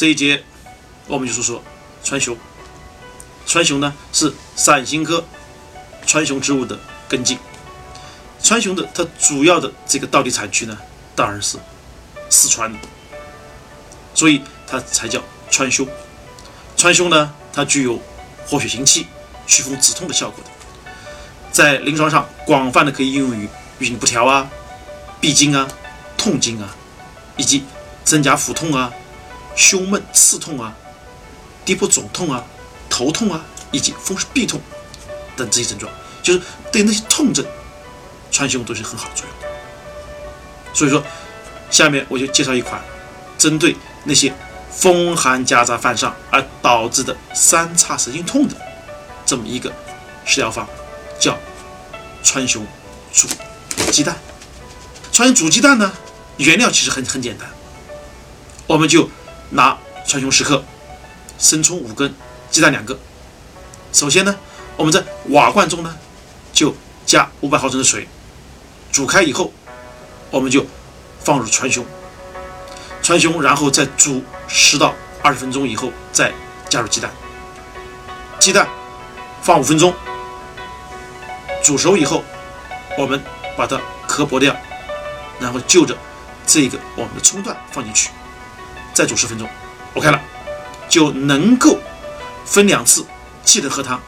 [0.00, 0.42] 这一节
[1.06, 1.62] 我们就说说
[2.02, 2.34] 川芎。
[3.46, 5.22] 川芎呢是伞形科
[6.06, 7.38] 川芎植物的根茎。
[8.42, 10.78] 川芎的它主要的这个道地产区呢，
[11.14, 11.58] 当然是
[12.30, 12.74] 四川，
[14.14, 15.86] 所以它才叫川芎。
[16.78, 18.00] 川芎呢，它具有
[18.46, 19.06] 活血行气、
[19.46, 20.50] 祛风止痛的效果的，
[21.52, 23.46] 在临床上广泛的可以应用于
[23.80, 24.50] 月经不调啊、
[25.20, 25.68] 闭经啊、
[26.16, 26.74] 痛经啊，
[27.36, 27.64] 以及
[28.02, 28.90] 增加腹痛啊、
[29.60, 30.74] 胸闷刺痛啊、
[31.66, 32.42] 低部肿痛啊、
[32.88, 34.58] 头痛啊，以及风湿痹痛
[35.36, 35.92] 等这些症状，
[36.22, 36.40] 就是
[36.72, 37.44] 对那些痛症。
[38.32, 41.04] 川芎都是很好的作用，所以说，
[41.68, 42.80] 下面我就介绍一款
[43.36, 44.32] 针对那些
[44.70, 48.56] 风寒夹杂犯上而导致的三叉神经痛的
[49.26, 49.70] 这么一个
[50.24, 50.66] 食疗方，
[51.18, 51.36] 叫
[52.22, 52.62] 川芎
[53.12, 53.28] 煮
[53.90, 54.16] 鸡蛋。
[55.12, 55.92] 川芎煮鸡蛋呢，
[56.36, 57.50] 原料其实很很简单，
[58.66, 59.10] 我们就
[59.50, 60.64] 拿川芎十克，
[61.38, 62.14] 生葱五根，
[62.50, 62.98] 鸡蛋两个。
[63.92, 64.36] 首先呢，
[64.76, 65.96] 我们在瓦罐中呢，
[66.52, 68.08] 就加五百毫升的水。
[68.92, 69.52] 煮开以后，
[70.30, 70.64] 我们就
[71.24, 71.84] 放入川芎，
[73.02, 76.32] 川芎，然后再煮十到二十分钟以后，再
[76.68, 77.10] 加入鸡蛋，
[78.38, 78.68] 鸡蛋
[79.42, 79.94] 放五分钟，
[81.62, 82.22] 煮熟以后，
[82.98, 83.22] 我们
[83.56, 84.56] 把它壳剥掉，
[85.40, 85.96] 然后就着
[86.46, 88.10] 这个我们的葱段放进去，
[88.92, 89.48] 再煮十分钟
[89.94, 90.20] ，OK 了，
[90.88, 91.78] 就能够
[92.44, 93.04] 分两次，
[93.42, 94.00] 既能喝汤，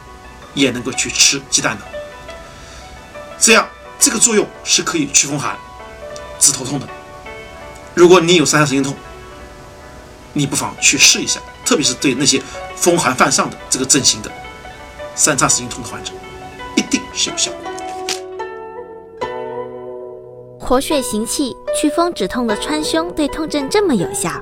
[0.55, 1.85] 也能够去吃鸡蛋的，
[3.39, 3.67] 这样。
[4.05, 5.57] 这个作用是可以祛风寒、
[6.41, 6.89] 治头痛的。
[7.95, 8.97] 如果你有三叉神经痛，
[10.33, 12.43] 你不妨去试一下，特别是对那些
[12.75, 14.29] 风寒犯上的这个症型的
[15.15, 16.13] 三叉神经痛的患者，
[16.75, 17.53] 一定是有效。
[20.59, 24.33] 活血行气、祛风止痛的川芎对痛症这么有效，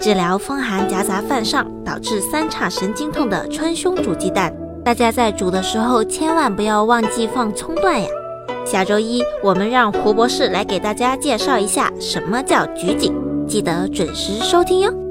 [0.00, 4.50] 治疗风寒夹杂犯上导致三叉神经痛的川芎煮鸡蛋，
[4.82, 8.08] 大家在煮的时候千万不要忘记放葱段呀。
[8.64, 13.14] 下周一，我们让胡博士来给大家介绍一下什么叫菊锦，
[13.46, 15.09] 记得准时收听哟。